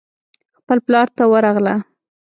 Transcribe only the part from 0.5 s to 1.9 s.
خپل پلار ته ورغله.